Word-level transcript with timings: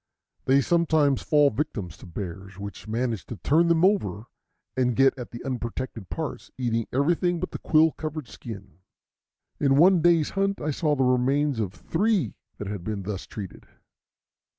They 0.45 0.61
sometimes 0.61 1.21
fall 1.21 1.51
victims 1.51 1.95
to 1.97 2.07
bears, 2.07 2.57
which 2.57 2.87
manage 2.87 3.23
to 3.27 3.35
turn 3.37 3.67
them 3.67 3.85
over 3.85 4.23
and 4.75 4.95
get 4.95 5.15
at 5.15 5.29
the 5.29 5.43
unprotected 5.45 6.09
parts, 6.09 6.49
eating 6.57 6.87
everything 6.91 7.39
but 7.39 7.51
the 7.51 7.59
quill 7.59 7.91
covered 7.91 8.27
skin. 8.27 8.79
In 9.59 9.75
one 9.77 10.01
day's 10.01 10.31
hunt 10.31 10.59
I 10.59 10.71
saw 10.71 10.95
the 10.95 11.03
remains 11.03 11.59
of 11.59 11.71
three 11.73 12.33
that 12.57 12.65
had 12.65 12.83
been 12.83 13.03
thus 13.03 13.27
treated. 13.27 13.67